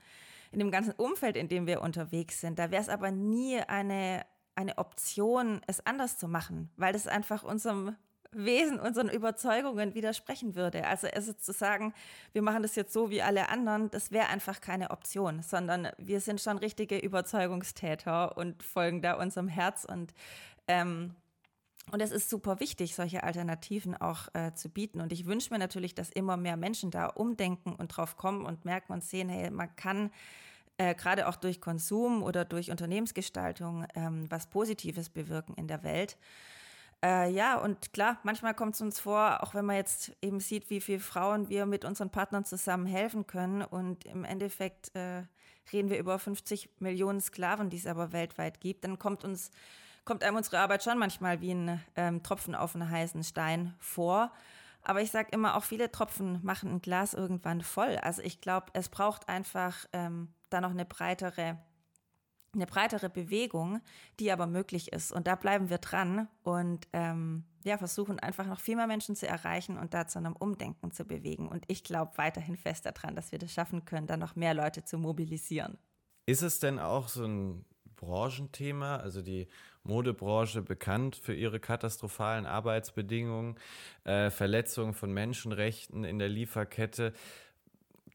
[0.52, 2.58] in dem ganzen Umfeld, in dem wir unterwegs sind.
[2.58, 7.42] Da wäre es aber nie eine, eine Option, es anders zu machen, weil das einfach
[7.42, 7.96] unserem
[8.36, 10.86] Wesen, unseren Überzeugungen widersprechen würde.
[10.86, 11.94] Also es ist zu sagen,
[12.32, 16.20] wir machen das jetzt so wie alle anderen, das wäre einfach keine Option, sondern wir
[16.20, 20.14] sind schon richtige Überzeugungstäter und folgen da unserem Herz und
[20.66, 21.14] ähm,
[21.90, 25.02] und es ist super wichtig, solche Alternativen auch äh, zu bieten.
[25.02, 28.64] Und ich wünsche mir natürlich, dass immer mehr Menschen da umdenken und drauf kommen und
[28.64, 30.10] merken und sehen, hey, man kann
[30.78, 36.16] äh, gerade auch durch Konsum oder durch Unternehmensgestaltung ähm, was Positives bewirken in der Welt.
[37.04, 40.70] Äh, ja, und klar, manchmal kommt es uns vor, auch wenn man jetzt eben sieht,
[40.70, 43.60] wie viele Frauen wir mit unseren Partnern zusammen helfen können.
[43.60, 45.24] Und im Endeffekt äh,
[45.70, 48.84] reden wir über 50 Millionen Sklaven, die es aber weltweit gibt.
[48.84, 49.50] Dann kommt uns
[50.06, 54.32] kommt einem unsere Arbeit schon manchmal wie ein ähm, Tropfen auf einen heißen Stein vor.
[54.82, 57.96] Aber ich sage immer, auch viele Tropfen machen ein Glas irgendwann voll.
[58.02, 61.58] Also ich glaube, es braucht einfach ähm, da noch eine breitere,
[62.54, 63.80] eine breitere Bewegung,
[64.20, 65.12] die aber möglich ist.
[65.12, 69.26] Und da bleiben wir dran und ähm, ja, versuchen einfach noch viel mehr Menschen zu
[69.26, 71.48] erreichen und da zu einem Umdenken zu bewegen.
[71.48, 74.84] Und ich glaube weiterhin fest daran, dass wir das schaffen können, da noch mehr Leute
[74.84, 75.78] zu mobilisieren.
[76.26, 77.64] Ist es denn auch so ein
[77.96, 79.48] Branchenthema, also die
[79.82, 83.56] Modebranche bekannt für ihre katastrophalen Arbeitsbedingungen,
[84.04, 87.12] äh, Verletzungen von Menschenrechten in der Lieferkette.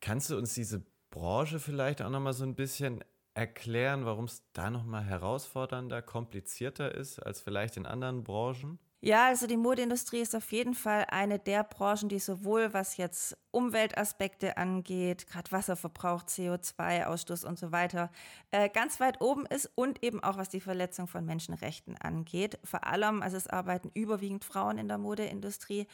[0.01, 3.03] Kannst du uns diese Branche vielleicht auch nochmal so ein bisschen
[3.39, 8.79] erklären, warum es da nochmal herausfordernder, komplizierter ist als vielleicht in anderen Branchen?
[9.01, 13.37] Ja, also die Modeindustrie ist auf jeden Fall eine der Branchen, die sowohl was jetzt
[13.51, 18.11] Umweltaspekte angeht, gerade Wasserverbrauch, CO2-Ausstoß und so weiter,
[18.51, 22.59] äh, ganz weit oben ist und eben auch was die Verletzung von Menschenrechten angeht.
[22.65, 25.87] Vor allem, also es arbeiten überwiegend Frauen in der Modeindustrie,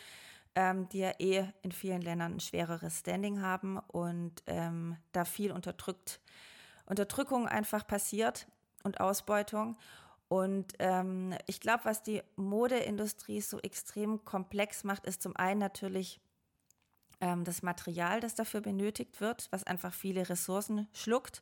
[0.55, 5.51] ähm, die ja eh in vielen Ländern ein schwereres Standing haben und ähm, da viel
[5.51, 6.19] unterdrückt,
[6.86, 8.48] Unterdrückung einfach passiert
[8.84, 9.78] und Ausbeutung.
[10.28, 16.19] Und ähm, ich glaube, was die Modeindustrie so extrem komplex macht, ist zum einen natürlich
[17.21, 21.41] ähm, das Material, das dafür benötigt wird, was einfach viele Ressourcen schluckt.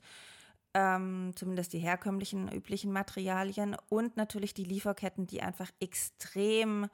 [0.73, 6.89] Ähm, zumindest die herkömmlichen, üblichen Materialien und natürlich die Lieferketten, die einfach extrem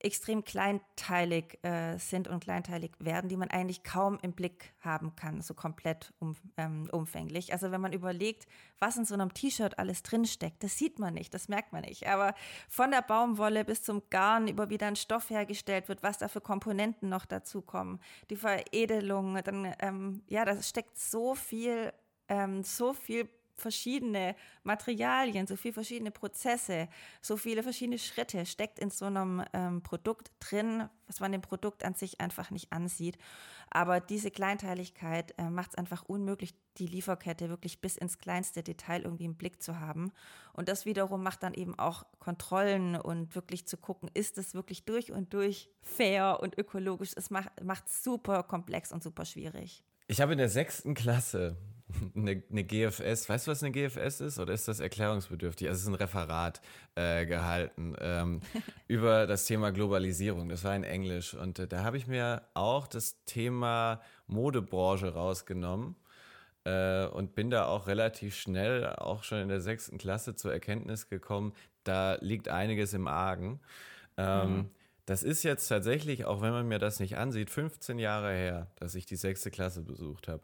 [0.00, 5.42] extrem kleinteilig äh, sind und kleinteilig werden, die man eigentlich kaum im Blick haben kann,
[5.42, 7.52] so komplett um, ähm, umfänglich.
[7.52, 8.46] Also wenn man überlegt,
[8.78, 12.08] was in so einem T-Shirt alles drinsteckt, das sieht man nicht, das merkt man nicht.
[12.08, 12.34] Aber
[12.68, 16.40] von der Baumwolle bis zum Garn, über wie dann Stoff hergestellt wird, was da für
[16.40, 21.92] Komponenten noch dazukommen, die Veredelung, dann, ähm, ja, da steckt so viel,
[22.28, 23.28] ähm, so viel
[23.60, 26.88] verschiedene Materialien, so viele verschiedene Prozesse,
[27.20, 31.84] so viele verschiedene Schritte steckt in so einem ähm, Produkt drin, was man dem Produkt
[31.84, 33.18] an sich einfach nicht ansieht.
[33.70, 39.02] Aber diese Kleinteiligkeit äh, macht es einfach unmöglich, die Lieferkette wirklich bis ins kleinste Detail
[39.02, 40.12] irgendwie im Blick zu haben.
[40.52, 44.84] Und das wiederum macht dann eben auch Kontrollen und wirklich zu gucken, ist es wirklich
[44.84, 47.12] durch und durch fair und ökologisch.
[47.14, 49.84] Es macht es super komplex und super schwierig.
[50.08, 51.56] Ich habe in der sechsten Klasse
[52.14, 54.38] eine, eine, GFS, weißt du, was eine GFS ist?
[54.38, 55.68] Oder ist das erklärungsbedürftig?
[55.68, 56.60] Also es ist ein Referat
[56.94, 58.40] äh, gehalten ähm,
[58.88, 60.48] über das Thema Globalisierung.
[60.48, 61.34] Das war in Englisch.
[61.34, 65.96] Und äh, da habe ich mir auch das Thema Modebranche rausgenommen
[66.64, 71.08] äh, und bin da auch relativ schnell, auch schon in der sechsten Klasse, zur Erkenntnis
[71.08, 71.52] gekommen,
[71.84, 73.60] da liegt einiges im Argen.
[74.16, 74.70] Ähm, mhm.
[75.06, 78.94] Das ist jetzt tatsächlich, auch wenn man mir das nicht ansieht, 15 Jahre her, dass
[78.94, 80.42] ich die sechste Klasse besucht habe.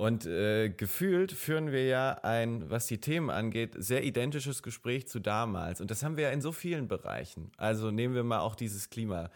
[0.00, 5.18] Und äh, gefühlt führen wir ja ein, was die Themen angeht, sehr identisches Gespräch zu
[5.18, 5.80] damals.
[5.80, 7.50] Und das haben wir ja in so vielen Bereichen.
[7.56, 9.30] Also nehmen wir mal auch dieses Klimathema.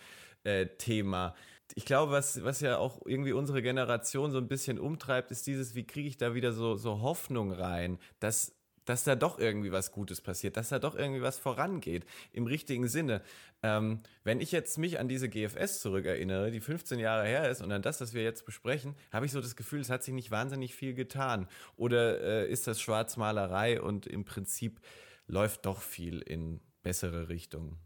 [0.44, 1.32] Äh,
[1.74, 5.74] ich glaube, was, was ja auch irgendwie unsere Generation so ein bisschen umtreibt, ist dieses,
[5.74, 9.92] wie kriege ich da wieder so, so Hoffnung rein, dass dass da doch irgendwie was
[9.92, 13.22] Gutes passiert, dass da doch irgendwie was vorangeht, im richtigen Sinne.
[13.62, 17.70] Ähm, wenn ich jetzt mich an diese GFS zurückerinnere, die 15 Jahre her ist, und
[17.72, 20.30] an das, was wir jetzt besprechen, habe ich so das Gefühl, es hat sich nicht
[20.30, 21.48] wahnsinnig viel getan.
[21.76, 24.80] Oder äh, ist das Schwarzmalerei und im Prinzip
[25.26, 27.78] läuft doch viel in bessere Richtungen?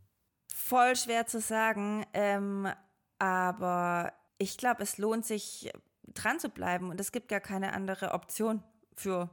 [0.53, 2.69] Voll schwer zu sagen, ähm,
[3.19, 5.71] aber ich glaube, es lohnt sich
[6.15, 8.63] dran zu bleiben und es gibt gar keine andere Option
[8.95, 9.31] für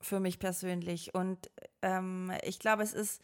[0.00, 1.14] für mich persönlich.
[1.14, 1.50] Und
[1.82, 3.22] ähm, ich glaube, es ist,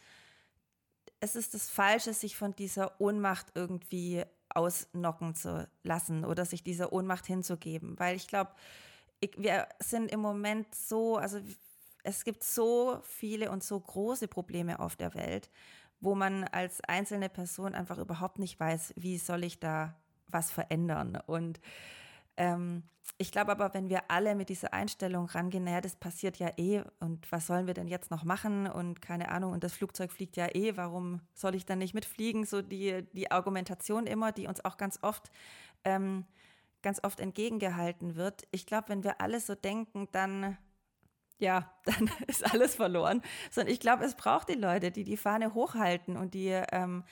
[1.19, 6.93] es ist das Falsche, sich von dieser Ohnmacht irgendwie ausnocken zu lassen oder sich dieser
[6.93, 7.97] Ohnmacht hinzugeben.
[7.99, 8.51] Weil ich glaube,
[9.37, 11.39] wir sind im Moment so, also
[12.03, 15.49] es gibt so viele und so große Probleme auf der Welt,
[16.01, 19.95] wo man als einzelne Person einfach überhaupt nicht weiß, wie soll ich da
[20.27, 21.17] was verändern.
[21.25, 21.61] Und
[22.35, 22.83] ähm,
[23.17, 26.83] ich glaube aber, wenn wir alle mit dieser Einstellung rangehen, naja, das passiert ja eh
[26.99, 30.35] und was sollen wir denn jetzt noch machen und keine Ahnung und das Flugzeug fliegt
[30.35, 32.45] ja eh, warum soll ich dann nicht mitfliegen?
[32.45, 35.29] So die, die Argumentation immer, die uns auch ganz oft,
[35.83, 36.25] ähm,
[36.81, 38.43] ganz oft entgegengehalten wird.
[38.51, 40.57] Ich glaube, wenn wir alle so denken, dann
[41.39, 43.21] ja, dann ist alles verloren.
[43.51, 47.03] Sondern ich glaube, es braucht die Leute, die die Fahne hochhalten und die, ähm,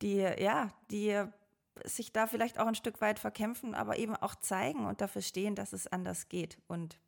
[0.00, 1.24] die, ja, die
[1.84, 5.54] sich da vielleicht auch ein Stück weit verkämpfen, aber eben auch zeigen und dafür stehen,
[5.54, 6.58] dass es anders geht.
[6.68, 6.98] Und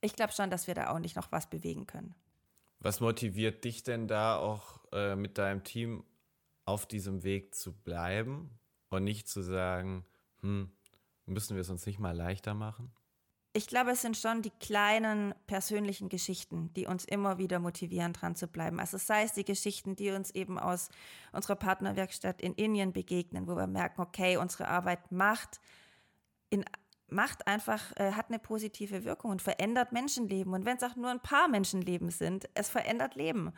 [0.00, 2.14] ich glaube schon, dass wir da auch nicht noch was bewegen können.
[2.78, 6.04] Was motiviert dich denn da auch äh, mit deinem Team
[6.64, 8.50] auf diesem Weg zu bleiben
[8.90, 10.04] und nicht zu sagen,
[10.40, 10.70] hm,
[11.26, 12.92] müssen wir es uns nicht mal leichter machen?
[13.56, 18.36] Ich glaube, es sind schon die kleinen persönlichen Geschichten, die uns immer wieder motivieren, dran
[18.36, 18.78] zu bleiben.
[18.78, 20.90] Also sei es die Geschichten, die uns eben aus
[21.32, 25.62] unserer Partnerwerkstatt in Indien begegnen, wo wir merken, okay, unsere Arbeit macht,
[26.50, 26.66] in,
[27.08, 30.52] macht einfach, äh, hat eine positive Wirkung und verändert Menschenleben.
[30.52, 33.54] Und wenn es auch nur ein paar Menschenleben sind, es verändert Leben.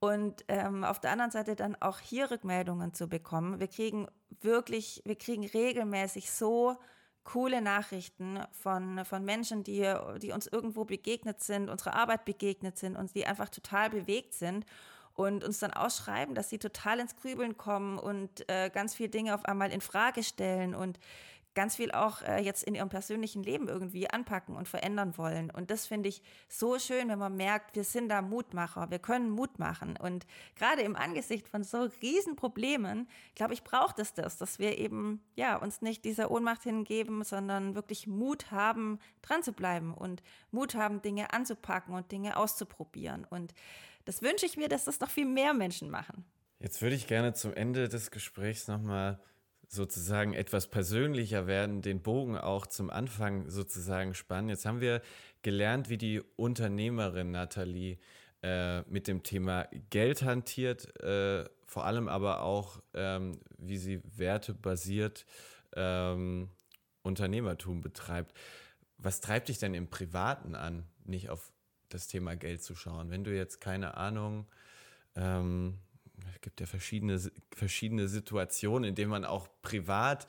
[0.00, 3.60] Und ähm, auf der anderen Seite dann auch hier Rückmeldungen zu bekommen.
[3.60, 4.08] Wir kriegen
[4.40, 6.78] wirklich, wir kriegen regelmäßig so
[7.24, 12.96] coole Nachrichten von, von Menschen, die, die uns irgendwo begegnet sind, unserer Arbeit begegnet sind
[12.96, 14.66] und die einfach total bewegt sind
[15.14, 19.34] und uns dann ausschreiben, dass sie total ins Grübeln kommen und äh, ganz viele Dinge
[19.34, 20.98] auf einmal in Frage stellen und
[21.54, 25.50] ganz viel auch äh, jetzt in ihrem persönlichen Leben irgendwie anpacken und verändern wollen.
[25.50, 29.30] Und das finde ich so schön, wenn man merkt, wir sind da Mutmacher, wir können
[29.30, 29.96] Mut machen.
[29.96, 34.78] Und gerade im Angesicht von so riesen Problemen, glaube ich, braucht es das, dass wir
[34.78, 40.22] eben ja uns nicht dieser Ohnmacht hingeben, sondern wirklich Mut haben, dran zu bleiben und
[40.50, 43.24] Mut haben, Dinge anzupacken und Dinge auszuprobieren.
[43.28, 43.54] Und
[44.04, 46.24] das wünsche ich mir, dass das noch viel mehr Menschen machen.
[46.58, 49.20] Jetzt würde ich gerne zum Ende des Gesprächs nochmal
[49.68, 54.48] sozusagen etwas persönlicher werden, den Bogen auch zum Anfang sozusagen spannen.
[54.48, 55.02] Jetzt haben wir
[55.42, 57.98] gelernt, wie die Unternehmerin Nathalie
[58.42, 65.26] äh, mit dem Thema Geld hantiert, äh, vor allem aber auch, ähm, wie sie wertebasiert
[65.74, 66.50] ähm,
[67.02, 68.36] Unternehmertum betreibt.
[68.98, 71.52] Was treibt dich denn im Privaten an, nicht auf
[71.88, 73.10] das Thema Geld zu schauen?
[73.10, 74.46] Wenn du jetzt keine Ahnung,
[75.16, 75.78] ähm,
[76.32, 77.20] es gibt ja verschiedene,
[77.54, 80.26] verschiedene Situationen, in denen man auch privat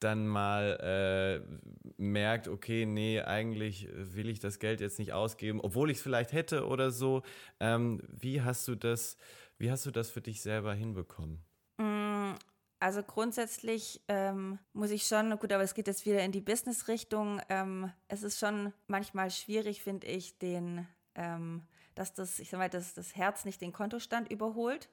[0.00, 5.90] dann mal äh, merkt, okay, nee, eigentlich will ich das Geld jetzt nicht ausgeben, obwohl
[5.90, 7.22] ich es vielleicht hätte oder so.
[7.60, 9.16] Ähm, wie hast du das,
[9.58, 11.42] wie hast du das für dich selber hinbekommen?
[11.78, 12.34] Mm,
[12.78, 17.40] also grundsätzlich ähm, muss ich schon, gut, aber es geht jetzt wieder in die Business-Richtung.
[17.48, 21.62] Ähm, es ist schon manchmal schwierig, finde ich, den, ähm,
[21.94, 24.90] dass das, ich sag mal, dass das Herz nicht den Kontostand überholt.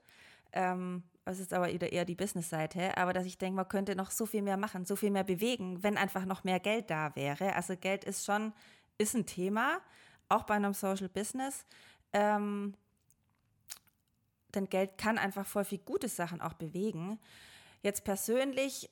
[0.53, 4.11] Ähm, es ist aber wieder eher die Business-Seite, aber dass ich denke, man könnte noch
[4.11, 7.55] so viel mehr machen, so viel mehr bewegen, wenn einfach noch mehr Geld da wäre.
[7.55, 8.53] Also Geld ist schon,
[8.97, 9.79] ist ein Thema,
[10.27, 11.65] auch bei einem Social Business.
[12.11, 12.75] Ähm,
[14.53, 17.19] denn Geld kann einfach voll viel gute Sachen auch bewegen.
[17.81, 18.89] Jetzt persönlich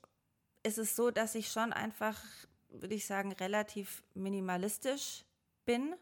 [0.64, 2.18] ist es so, dass ich schon einfach,
[2.70, 5.26] würde ich sagen, relativ minimalistisch
[5.66, 5.96] bin.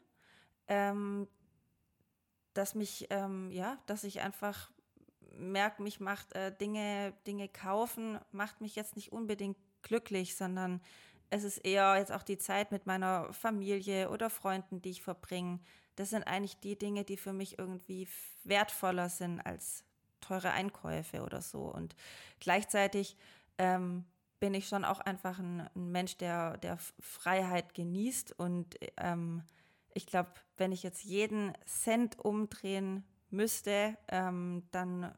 [0.68, 1.28] Ähm,
[2.54, 4.70] dass mich, ähm, ja, dass ich einfach
[5.40, 10.82] merke, mich macht äh, Dinge, Dinge kaufen, macht mich jetzt nicht unbedingt glücklich, sondern
[11.30, 15.60] es ist eher jetzt auch die Zeit mit meiner Familie oder Freunden, die ich verbringe.
[15.96, 18.08] Das sind eigentlich die Dinge, die für mich irgendwie
[18.44, 19.84] wertvoller sind als
[20.22, 21.64] teure Einkäufe oder so.
[21.64, 21.96] Und
[22.40, 23.16] gleichzeitig
[23.58, 24.06] ähm,
[24.40, 28.40] bin ich schon auch einfach ein, ein, Mensch, der, der Freiheit genießt.
[28.40, 29.44] Und ähm,
[29.94, 35.14] ich glaube, wenn ich jetzt jeden Cent umdrehen müsste, ähm, dann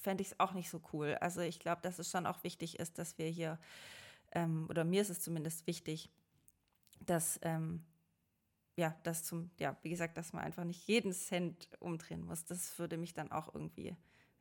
[0.00, 1.14] fände ich es auch nicht so cool.
[1.20, 3.58] Also ich glaube, dass es schon auch wichtig ist, dass wir hier,
[4.32, 6.10] ähm, oder mir ist es zumindest wichtig,
[7.00, 7.84] dass, ähm,
[8.76, 12.44] ja, dass zum, ja, wie gesagt, dass man einfach nicht jeden Cent umdrehen muss.
[12.44, 13.96] Das würde mich dann auch irgendwie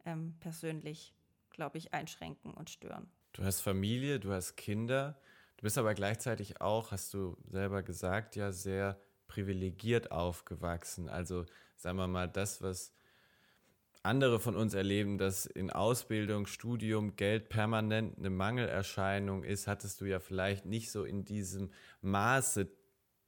[0.05, 1.13] ähm, persönlich,
[1.49, 3.09] glaube ich, einschränken und stören.
[3.33, 5.19] Du hast Familie, du hast Kinder,
[5.57, 11.09] du bist aber gleichzeitig auch, hast du selber gesagt, ja, sehr privilegiert aufgewachsen.
[11.09, 12.93] Also sagen wir mal, das, was
[14.05, 20.05] andere von uns erleben, dass in Ausbildung, Studium Geld permanent eine Mangelerscheinung ist, hattest du
[20.05, 22.67] ja vielleicht nicht so in diesem Maße.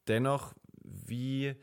[0.08, 1.56] Dennoch, wie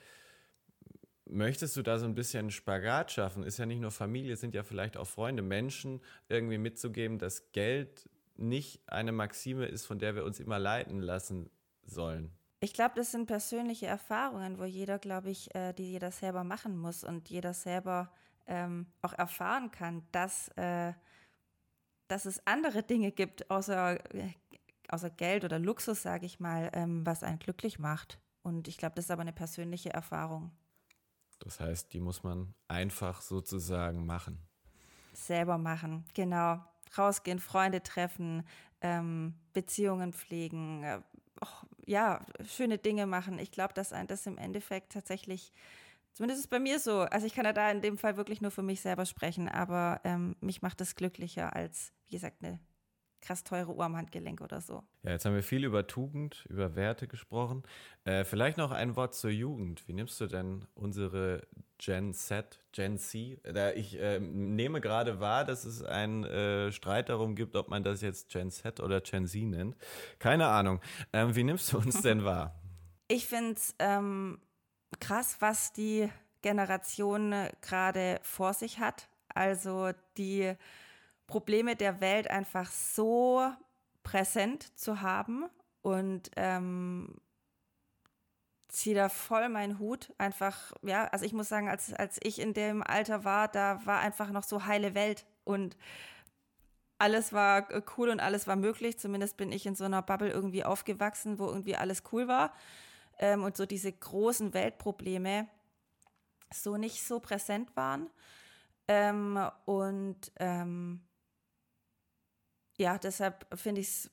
[1.27, 3.43] möchtest du da so ein bisschen Spagat schaffen?
[3.43, 8.09] Ist ja nicht nur Familie, sind ja vielleicht auch Freunde, Menschen irgendwie mitzugeben, dass Geld
[8.37, 11.51] nicht eine Maxime ist, von der wir uns immer leiten lassen
[11.85, 12.33] sollen.
[12.61, 16.79] Ich glaube, das sind persönliche Erfahrungen, wo jeder, glaube ich, äh, die jeder selber machen
[16.79, 18.11] muss und jeder selber
[18.47, 20.93] ähm, auch erfahren kann, dass, äh,
[22.09, 24.33] dass es andere Dinge gibt, außer äh,
[24.89, 28.19] außer Geld oder Luxus, sage ich mal, ähm, was einen glücklich macht.
[28.43, 30.51] Und ich glaube, das ist aber eine persönliche Erfahrung.
[31.41, 34.39] Das heißt, die muss man einfach sozusagen machen.
[35.13, 36.65] Selber machen, genau.
[36.97, 38.47] Rausgehen, Freunde treffen,
[38.81, 41.01] ähm, Beziehungen pflegen, äh,
[41.41, 43.39] oh, ja, schöne Dinge machen.
[43.39, 45.53] Ich glaube, dass ein das im Endeffekt tatsächlich,
[46.15, 48.41] zumindest ist es bei mir so, also ich kann ja da in dem Fall wirklich
[48.41, 52.61] nur für mich selber sprechen, aber ähm, mich macht das glücklicher als, wie gesagt, eine
[53.25, 54.83] krass teure Uhr am Handgelenk oder so.
[55.03, 57.63] Ja, jetzt haben wir viel über Tugend, über Werte gesprochen.
[58.05, 59.89] Äh, vielleicht noch ein Wort zur Jugend.
[59.89, 61.47] Wie nimmst du denn unsere
[61.79, 63.41] Gen Z, Gen C?
[63.43, 67.83] Da ich äh, nehme gerade wahr, dass es einen äh, Streit darum gibt, ob man
[67.83, 69.77] das jetzt Gen Z oder Gen Z nennt.
[70.19, 70.81] Keine Ahnung.
[71.13, 72.61] Ähm, wie nimmst du uns denn wahr?
[73.09, 74.39] Ich finde es ähm,
[75.01, 76.11] krass, was die
[76.43, 79.09] Generation gerade vor sich hat.
[79.29, 80.55] Also die
[81.27, 83.51] Probleme der Welt einfach so
[84.03, 85.47] präsent zu haben
[85.83, 87.17] und ähm,
[88.69, 90.13] ziehe da voll meinen Hut.
[90.19, 94.01] Einfach, ja, also ich muss sagen, als, als ich in dem Alter war, da war
[94.01, 95.77] einfach noch so heile Welt und
[96.99, 98.99] alles war cool und alles war möglich.
[98.99, 102.53] Zumindest bin ich in so einer Bubble irgendwie aufgewachsen, wo irgendwie alles cool war.
[103.19, 105.49] Ähm, und so diese großen Weltprobleme
[106.53, 108.11] so nicht so präsent waren.
[108.89, 111.01] Ähm, und ähm,
[112.77, 114.11] ja, deshalb finde ich es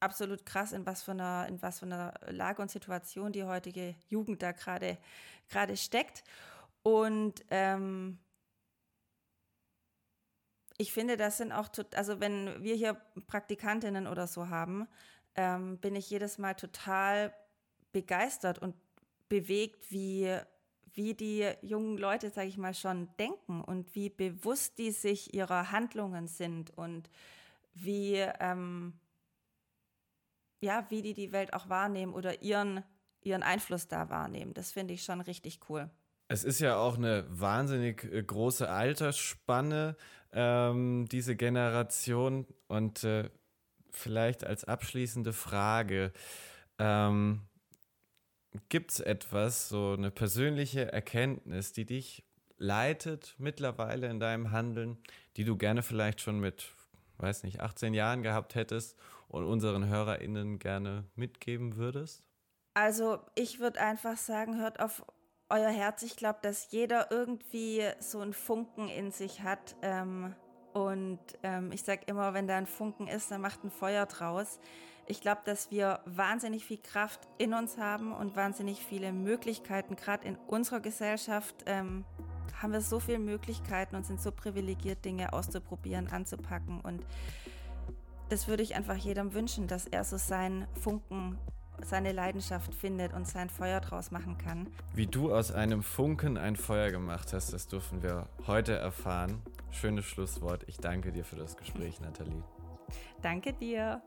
[0.00, 3.94] absolut krass, in was für einer, in was für einer Lage und Situation die heutige
[4.08, 4.98] Jugend da gerade
[5.48, 6.24] gerade steckt.
[6.82, 8.18] Und ähm,
[10.76, 12.94] ich finde, das sind auch, also wenn wir hier
[13.26, 14.88] Praktikantinnen oder so haben,
[15.36, 17.32] ähm, bin ich jedes Mal total
[17.94, 18.74] begeistert und
[19.30, 20.36] bewegt, wie,
[20.92, 25.72] wie die jungen Leute, sage ich mal, schon denken und wie bewusst die sich ihrer
[25.72, 27.08] Handlungen sind und
[27.72, 28.92] wie, ähm,
[30.60, 32.82] ja, wie die die Welt auch wahrnehmen oder ihren,
[33.22, 34.52] ihren Einfluss da wahrnehmen.
[34.52, 35.88] Das finde ich schon richtig cool.
[36.28, 39.96] Es ist ja auch eine wahnsinnig äh, große Altersspanne,
[40.32, 42.46] ähm, diese Generation.
[42.66, 43.30] Und äh,
[43.90, 46.12] vielleicht als abschließende Frage,
[46.78, 47.42] ähm,
[48.68, 52.24] gibt es etwas, so eine persönliche Erkenntnis, die dich
[52.56, 54.98] leitet mittlerweile in deinem Handeln,
[55.36, 56.74] die du gerne vielleicht schon mit
[57.18, 58.96] weiß nicht, 18 Jahren gehabt hättest
[59.28, 62.22] und unseren HörerInnen gerne mitgeben würdest?
[62.74, 65.04] Also ich würde einfach sagen, hört auf
[65.48, 66.02] euer Herz.
[66.02, 69.76] Ich glaube, dass jeder irgendwie so einen Funken in sich hat.
[69.82, 70.34] Ähm,
[70.74, 74.58] und ähm, ich sage immer, wenn da ein Funken ist, dann macht ein Feuer draus.
[75.06, 80.26] Ich glaube, dass wir wahnsinnig viel Kraft in uns haben und wahnsinnig viele Möglichkeiten, gerade
[80.26, 81.54] in unserer Gesellschaft.
[81.66, 82.04] Ähm,
[82.60, 86.80] haben wir so viele Möglichkeiten und sind so privilegiert, Dinge auszuprobieren, anzupacken.
[86.80, 87.04] Und
[88.30, 91.38] das würde ich einfach jedem wünschen, dass er so seinen Funken,
[91.82, 94.68] seine Leidenschaft findet und sein Feuer draus machen kann.
[94.94, 99.42] Wie du aus einem Funken ein Feuer gemacht hast, das dürfen wir heute erfahren.
[99.70, 100.64] Schönes Schlusswort.
[100.66, 102.42] Ich danke dir für das Gespräch, Nathalie.
[103.22, 104.02] Danke dir.